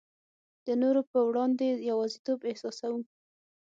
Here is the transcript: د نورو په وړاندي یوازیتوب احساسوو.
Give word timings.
د 0.65 0.67
نورو 0.81 1.01
په 1.11 1.17
وړاندي 1.29 1.69
یوازیتوب 1.89 2.39
احساسوو. 2.49 3.01